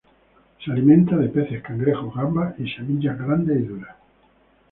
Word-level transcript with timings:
Se 0.65 0.71
alimenta 0.71 1.15
de 1.15 1.29
peces, 1.29 1.61
cangrejos, 1.61 2.11
gambas 2.15 2.59
y 2.59 2.67
semillas 2.67 3.19
grandes 3.19 3.59
y 3.59 3.63
duras. 3.67 3.95